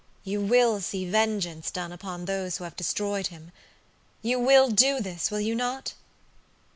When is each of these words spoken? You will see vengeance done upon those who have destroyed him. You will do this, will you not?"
You 0.23 0.41
will 0.41 0.81
see 0.81 1.05
vengeance 1.07 1.69
done 1.69 1.91
upon 1.91 2.25
those 2.25 2.57
who 2.57 2.63
have 2.63 2.75
destroyed 2.75 3.27
him. 3.27 3.51
You 4.23 4.39
will 4.39 4.69
do 4.71 4.99
this, 4.99 5.29
will 5.29 5.41
you 5.41 5.53
not?" 5.53 5.93